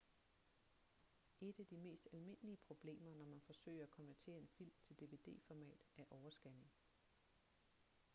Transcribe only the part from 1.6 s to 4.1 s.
de mest almindelige problemer når man forsøger at